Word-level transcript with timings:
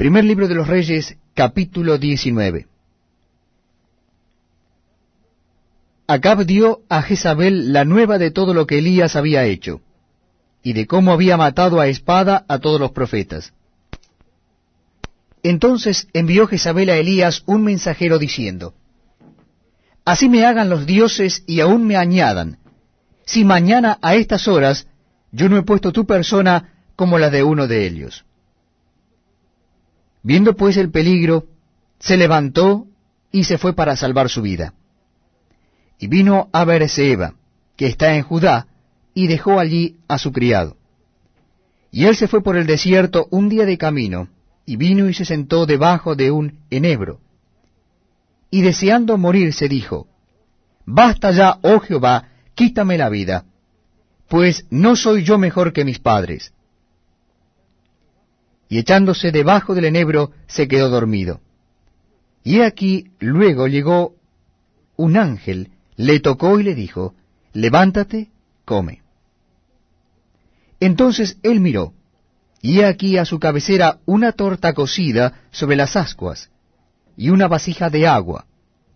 Primer 0.00 0.24
libro 0.24 0.48
de 0.48 0.54
los 0.54 0.66
Reyes, 0.66 1.14
capítulo 1.34 1.98
19. 1.98 2.66
Acab 6.06 6.46
dio 6.46 6.80
a 6.88 7.02
Jezabel 7.02 7.74
la 7.74 7.84
nueva 7.84 8.16
de 8.16 8.30
todo 8.30 8.54
lo 8.54 8.66
que 8.66 8.78
Elías 8.78 9.14
había 9.14 9.44
hecho, 9.44 9.82
y 10.62 10.72
de 10.72 10.86
cómo 10.86 11.12
había 11.12 11.36
matado 11.36 11.80
a 11.80 11.88
espada 11.88 12.46
a 12.48 12.60
todos 12.60 12.80
los 12.80 12.92
profetas. 12.92 13.52
Entonces 15.42 16.08
envió 16.14 16.46
Jezabel 16.46 16.88
a 16.88 16.96
Elías 16.96 17.42
un 17.44 17.62
mensajero 17.64 18.18
diciendo, 18.18 18.72
Así 20.06 20.30
me 20.30 20.46
hagan 20.46 20.70
los 20.70 20.86
dioses 20.86 21.44
y 21.46 21.60
aún 21.60 21.86
me 21.86 21.98
añadan, 21.98 22.56
si 23.26 23.44
mañana 23.44 23.98
a 24.00 24.14
estas 24.14 24.48
horas 24.48 24.86
yo 25.30 25.50
no 25.50 25.58
he 25.58 25.62
puesto 25.62 25.92
tu 25.92 26.06
persona 26.06 26.72
como 26.96 27.18
la 27.18 27.28
de 27.28 27.42
uno 27.42 27.66
de 27.66 27.86
ellos. 27.86 28.24
Viendo 30.22 30.54
pues 30.54 30.76
el 30.76 30.90
peligro, 30.90 31.46
se 31.98 32.16
levantó 32.16 32.86
y 33.32 33.44
se 33.44 33.58
fue 33.58 33.74
para 33.74 33.96
salvar 33.96 34.28
su 34.28 34.42
vida. 34.42 34.74
Y 35.98 36.08
vino 36.08 36.48
a 36.52 36.64
Berseba, 36.64 37.34
que 37.76 37.86
está 37.86 38.14
en 38.16 38.22
Judá, 38.22 38.66
y 39.14 39.26
dejó 39.26 39.58
allí 39.58 39.96
a 40.08 40.18
su 40.18 40.32
criado. 40.32 40.76
Y 41.90 42.04
él 42.04 42.16
se 42.16 42.28
fue 42.28 42.42
por 42.42 42.56
el 42.56 42.66
desierto 42.66 43.26
un 43.30 43.48
día 43.48 43.64
de 43.64 43.78
camino, 43.78 44.28
y 44.64 44.76
vino 44.76 45.08
y 45.08 45.14
se 45.14 45.24
sentó 45.24 45.66
debajo 45.66 46.14
de 46.14 46.30
un 46.30 46.60
enebro. 46.70 47.20
Y 48.50 48.62
deseando 48.62 49.18
morir 49.18 49.52
se 49.52 49.68
dijo, 49.68 50.06
Basta 50.86 51.30
ya, 51.30 51.58
oh 51.62 51.80
Jehová, 51.80 52.28
quítame 52.54 52.98
la 52.98 53.08
vida, 53.08 53.44
pues 54.28 54.66
no 54.70 54.96
soy 54.96 55.24
yo 55.24 55.38
mejor 55.38 55.72
que 55.72 55.84
mis 55.84 55.98
padres. 55.98 56.52
Y 58.70 58.78
echándose 58.78 59.32
debajo 59.32 59.74
del 59.74 59.86
enebro 59.86 60.30
se 60.46 60.68
quedó 60.68 60.88
dormido. 60.88 61.40
Y 62.44 62.60
aquí 62.60 63.10
luego 63.18 63.66
llegó 63.66 64.14
un 64.96 65.16
ángel, 65.16 65.72
le 65.96 66.20
tocó 66.20 66.60
y 66.60 66.62
le 66.62 66.76
dijo, 66.76 67.14
Levántate, 67.52 68.30
come. 68.64 69.02
Entonces 70.78 71.36
él 71.42 71.58
miró, 71.58 71.94
y 72.62 72.82
aquí 72.82 73.18
a 73.18 73.24
su 73.24 73.40
cabecera 73.40 73.98
una 74.06 74.32
torta 74.32 74.72
cocida 74.72 75.40
sobre 75.50 75.74
las 75.74 75.96
ascuas, 75.96 76.48
y 77.16 77.30
una 77.30 77.48
vasija 77.48 77.90
de 77.90 78.06
agua, 78.06 78.46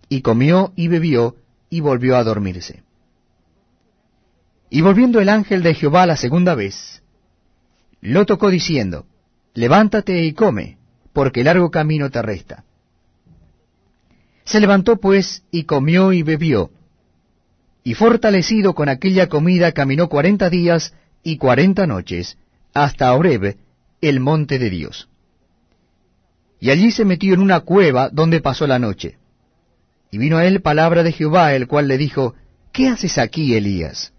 y 0.09 0.21
comió 0.23 0.73
y 0.77 0.87
bebió, 0.87 1.35
y 1.69 1.81
volvió 1.81 2.17
a 2.17 2.23
dormirse. 2.23 2.85
Y 4.71 4.83
volviendo 4.83 5.21
el 5.21 5.29
ángel 5.29 5.65
de 5.65 5.75
Jehová 5.75 6.07
la 6.07 6.17
segunda 6.17 6.55
vez, 6.55 7.03
lo 8.01 8.25
tocó 8.25 8.51
diciendo, 8.51 9.07
Levántate 9.55 10.25
y 10.25 10.33
come, 10.33 10.79
porque 11.13 11.45
largo 11.45 11.71
camino 11.71 12.11
te 12.11 12.21
resta. 12.23 12.65
Se 14.45 14.61
levantó 14.61 14.97
pues 14.97 15.43
y 15.51 15.65
comió 15.65 16.13
y 16.13 16.23
bebió, 16.23 16.71
y 17.85 17.95
fortalecido 17.95 18.75
con 18.75 18.89
aquella 18.89 19.29
comida 19.29 19.73
caminó 19.73 20.09
cuarenta 20.09 20.49
días 20.49 20.95
y 21.23 21.37
cuarenta 21.37 21.87
noches, 21.87 22.39
hasta 22.73 23.15
Oreb, 23.15 23.57
el 24.01 24.21
monte 24.21 24.59
de 24.59 24.71
Dios. 24.71 25.09
Y 26.61 26.71
allí 26.71 26.91
se 26.91 27.05
metió 27.05 27.35
en 27.35 27.41
una 27.41 27.61
cueva 27.61 28.09
donde 28.09 28.41
pasó 28.41 28.67
la 28.67 28.79
noche. 28.79 29.19
Y 30.11 30.19
vino 30.19 30.39
a 30.39 30.47
él 30.47 30.63
palabra 30.63 31.03
de 31.03 31.13
Jehová, 31.13 31.55
el 31.55 31.67
cual 31.69 31.89
le 31.89 31.99
dijo, 31.99 32.35
¿Qué 32.73 32.89
haces 32.89 33.19
aquí, 33.19 33.55
Elías? 33.55 34.13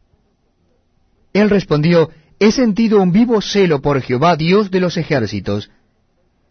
Él 1.34 1.50
respondió, 1.50 2.12
He 2.40 2.52
sentido 2.52 3.02
un 3.02 3.12
vivo 3.12 3.42
celo 3.42 3.82
por 3.82 4.02
Jehová, 4.02 4.36
Dios 4.36 4.70
de 4.72 4.80
los 4.82 4.98
ejércitos, 4.98 5.72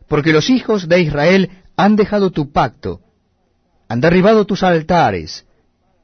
porque 0.08 0.32
los 0.32 0.48
hijos 0.50 0.88
de 0.88 1.02
Israel 1.02 1.50
han 1.76 1.96
dejado 1.96 2.30
tu 2.30 2.52
pacto, 2.52 3.00
han 3.88 4.00
derribado 4.00 4.46
tus 4.46 4.62
altares, 4.62 5.46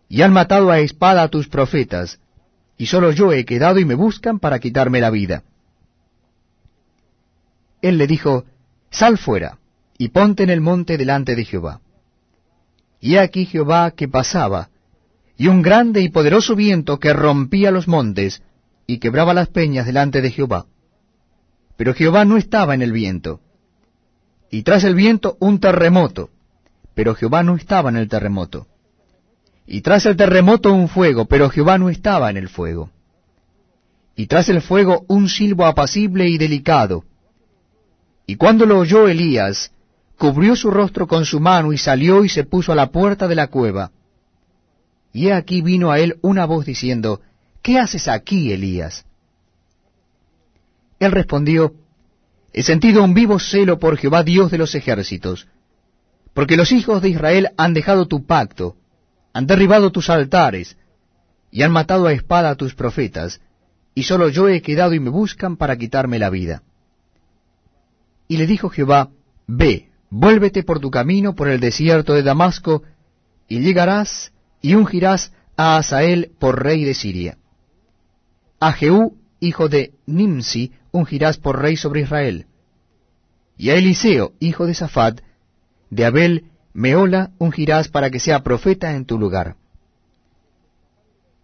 y 0.08 0.22
han 0.22 0.32
matado 0.32 0.70
a 0.70 0.80
espada 0.80 1.22
a 1.22 1.28
tus 1.28 1.48
profetas, 1.48 2.20
y 2.76 2.86
solo 2.86 3.12
yo 3.12 3.32
he 3.32 3.44
quedado 3.44 3.78
y 3.78 3.84
me 3.84 3.94
buscan 3.94 4.38
para 4.38 4.58
quitarme 4.58 5.00
la 5.00 5.10
vida. 5.10 5.44
Él 7.80 7.96
le 7.96 8.06
dijo, 8.06 8.44
Sal 8.90 9.18
fuera, 9.18 9.58
y 9.96 10.08
ponte 10.08 10.42
en 10.42 10.50
el 10.50 10.60
monte 10.60 10.98
delante 10.98 11.36
de 11.36 11.44
Jehová. 11.44 11.80
Y 13.00 13.16
aquí 13.16 13.46
Jehová 13.46 13.92
que 13.92 14.08
pasaba, 14.08 14.68
y 15.36 15.48
un 15.48 15.62
grande 15.62 16.02
y 16.02 16.10
poderoso 16.10 16.54
viento 16.54 16.98
que 16.98 17.12
rompía 17.12 17.70
los 17.70 17.88
montes, 17.88 18.42
y 18.92 18.98
quebraba 18.98 19.34
las 19.34 19.46
peñas 19.46 19.86
delante 19.86 20.20
de 20.20 20.32
Jehová. 20.32 20.66
Pero 21.76 21.94
Jehová 21.94 22.24
no 22.24 22.36
estaba 22.36 22.74
en 22.74 22.82
el 22.82 22.90
viento. 22.90 23.40
Y 24.50 24.64
tras 24.64 24.82
el 24.82 24.96
viento 24.96 25.36
un 25.38 25.60
terremoto, 25.60 26.30
pero 26.92 27.14
Jehová 27.14 27.44
no 27.44 27.54
estaba 27.54 27.90
en 27.90 27.96
el 27.96 28.08
terremoto. 28.08 28.66
Y 29.64 29.82
tras 29.82 30.06
el 30.06 30.16
terremoto 30.16 30.72
un 30.72 30.88
fuego, 30.88 31.26
pero 31.26 31.50
Jehová 31.50 31.78
no 31.78 31.88
estaba 31.88 32.30
en 32.30 32.36
el 32.36 32.48
fuego. 32.48 32.90
Y 34.16 34.26
tras 34.26 34.48
el 34.48 34.60
fuego 34.60 35.04
un 35.06 35.28
silbo 35.28 35.66
apacible 35.66 36.28
y 36.28 36.36
delicado. 36.36 37.04
Y 38.26 38.34
cuando 38.34 38.66
lo 38.66 38.76
oyó 38.80 39.06
Elías, 39.06 39.70
cubrió 40.18 40.56
su 40.56 40.68
rostro 40.68 41.06
con 41.06 41.24
su 41.24 41.38
mano 41.38 41.72
y 41.72 41.78
salió 41.78 42.24
y 42.24 42.28
se 42.28 42.42
puso 42.42 42.72
a 42.72 42.74
la 42.74 42.90
puerta 42.90 43.28
de 43.28 43.36
la 43.36 43.46
cueva. 43.46 43.92
Y 45.12 45.28
he 45.28 45.32
aquí 45.32 45.62
vino 45.62 45.92
a 45.92 46.00
él 46.00 46.18
una 46.22 46.44
voz 46.44 46.66
diciendo, 46.66 47.20
¿Qué 47.62 47.78
haces 47.78 48.08
aquí, 48.08 48.52
Elías? 48.52 49.04
Él 50.98 51.12
respondió, 51.12 51.74
He 52.52 52.62
sentido 52.62 53.04
un 53.04 53.14
vivo 53.14 53.38
celo 53.38 53.78
por 53.78 53.96
Jehová 53.96 54.22
Dios 54.22 54.50
de 54.50 54.58
los 54.58 54.74
ejércitos, 54.74 55.46
porque 56.34 56.56
los 56.56 56.72
hijos 56.72 57.00
de 57.02 57.10
Israel 57.10 57.50
han 57.56 57.74
dejado 57.74 58.06
tu 58.06 58.26
pacto, 58.26 58.76
han 59.32 59.46
derribado 59.46 59.92
tus 59.92 60.10
altares, 60.10 60.76
y 61.50 61.62
han 61.62 61.72
matado 61.72 62.06
a 62.06 62.12
espada 62.12 62.50
a 62.50 62.54
tus 62.54 62.74
profetas, 62.74 63.40
y 63.94 64.04
solo 64.04 64.28
yo 64.28 64.48
he 64.48 64.62
quedado 64.62 64.94
y 64.94 65.00
me 65.00 65.10
buscan 65.10 65.56
para 65.56 65.76
quitarme 65.76 66.18
la 66.18 66.30
vida. 66.30 66.62
Y 68.28 68.36
le 68.36 68.46
dijo 68.46 68.68
Jehová, 68.68 69.10
Ve, 69.46 69.88
vuélvete 70.10 70.62
por 70.62 70.80
tu 70.80 70.90
camino 70.90 71.34
por 71.34 71.48
el 71.48 71.60
desierto 71.60 72.14
de 72.14 72.22
Damasco, 72.22 72.82
y 73.48 73.60
llegarás 73.60 74.32
y 74.62 74.74
ungirás 74.74 75.32
a 75.56 75.76
Asael 75.76 76.32
por 76.38 76.62
rey 76.62 76.84
de 76.84 76.94
Siria. 76.94 77.36
A 78.60 78.72
Jehú, 78.72 79.16
hijo 79.40 79.70
de 79.70 79.94
Nimsi, 80.06 80.72
ungirás 80.92 81.38
por 81.38 81.60
rey 81.60 81.76
sobre 81.76 82.02
Israel. 82.02 82.46
Y 83.56 83.70
a 83.70 83.74
Eliseo, 83.74 84.32
hijo 84.38 84.66
de 84.66 84.74
Safat, 84.74 85.22
de 85.88 86.04
Abel, 86.04 86.44
Meola, 86.74 87.30
ungirás 87.38 87.88
para 87.88 88.10
que 88.10 88.20
sea 88.20 88.42
profeta 88.42 88.94
en 88.94 89.06
tu 89.06 89.18
lugar. 89.18 89.56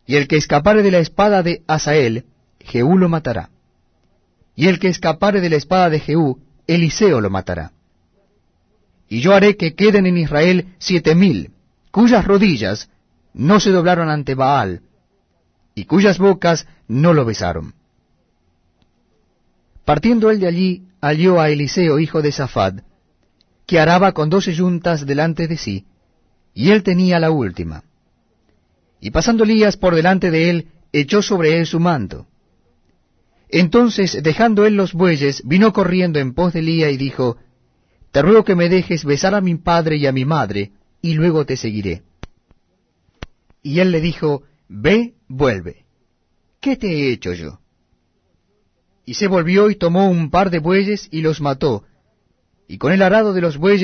Y 0.06 0.16
el 0.16 0.28
que 0.28 0.36
escapare 0.36 0.82
de 0.82 0.90
la 0.90 0.98
espada 0.98 1.42
de 1.42 1.62
Asael, 1.66 2.26
Jehú 2.60 2.98
lo 2.98 3.08
matará. 3.08 3.48
Y 4.54 4.68
el 4.68 4.78
que 4.78 4.88
escapare 4.88 5.40
de 5.40 5.50
la 5.50 5.56
espada 5.56 5.88
de 5.88 6.00
Jehú, 6.00 6.38
Eliseo 6.66 7.20
lo 7.22 7.30
matará. 7.30 7.72
Y 9.08 9.20
yo 9.20 9.32
haré 9.34 9.56
que 9.56 9.74
queden 9.74 10.06
en 10.06 10.18
Israel 10.18 10.74
siete 10.78 11.14
mil, 11.14 11.52
cuyas 11.90 12.26
rodillas 12.26 12.90
no 13.32 13.58
se 13.58 13.70
doblaron 13.70 14.10
ante 14.10 14.34
Baal, 14.34 14.82
y 15.76 15.84
cuyas 15.84 16.18
bocas 16.18 16.66
no 16.88 17.12
lo 17.12 17.24
besaron. 17.26 17.74
Partiendo 19.84 20.30
él 20.30 20.40
de 20.40 20.48
allí, 20.48 20.82
halló 21.00 21.38
a 21.38 21.50
Eliseo, 21.50 22.00
hijo 22.00 22.22
de 22.22 22.32
Safad, 22.32 22.80
que 23.66 23.78
araba 23.78 24.12
con 24.12 24.30
doce 24.30 24.54
yuntas 24.54 25.06
delante 25.06 25.46
de 25.46 25.58
sí, 25.58 25.84
y 26.54 26.70
él 26.70 26.82
tenía 26.82 27.20
la 27.20 27.30
última. 27.30 27.84
Y 29.00 29.10
pasando 29.10 29.44
Elías 29.44 29.76
por 29.76 29.94
delante 29.94 30.30
de 30.30 30.50
él, 30.50 30.68
echó 30.92 31.20
sobre 31.20 31.58
él 31.58 31.66
su 31.66 31.78
manto. 31.78 32.26
Entonces, 33.50 34.22
dejando 34.22 34.64
él 34.64 34.76
los 34.76 34.94
bueyes, 34.94 35.42
vino 35.44 35.74
corriendo 35.74 36.18
en 36.18 36.32
pos 36.32 36.54
de 36.54 36.60
Elías 36.60 36.90
y 36.90 36.96
dijo, 36.96 37.36
Te 38.12 38.22
ruego 38.22 38.44
que 38.44 38.56
me 38.56 38.70
dejes 38.70 39.04
besar 39.04 39.34
a 39.34 39.42
mi 39.42 39.56
padre 39.56 39.96
y 39.98 40.06
a 40.06 40.12
mi 40.12 40.24
madre, 40.24 40.72
y 41.02 41.12
luego 41.14 41.44
te 41.44 41.58
seguiré. 41.58 42.02
Y 43.62 43.80
él 43.80 43.92
le 43.92 44.00
dijo, 44.00 44.42
Ve, 44.68 45.15
vuelve. 45.28 45.84
¿Qué 46.60 46.76
te 46.76 46.88
he 46.88 47.12
hecho 47.12 47.32
yo? 47.32 47.60
Y 49.04 49.14
se 49.14 49.28
volvió 49.28 49.70
y 49.70 49.76
tomó 49.76 50.10
un 50.10 50.30
par 50.30 50.50
de 50.50 50.58
bueyes 50.58 51.08
y 51.10 51.20
los 51.20 51.40
mató, 51.40 51.84
y 52.68 52.78
con 52.78 52.92
el 52.92 53.02
arado 53.02 53.32
de 53.32 53.40
los 53.40 53.56
bueyes 53.56 53.80